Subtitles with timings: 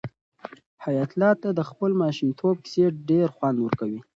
[0.83, 3.99] حیات الله ته د خپل ماشومتوب کیسې ډېر خوند ورکوي.